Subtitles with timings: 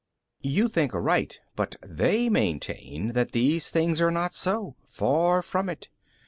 [0.41, 0.49] B.
[0.49, 5.89] You think aright, but they maintain that these things are not so, far from it.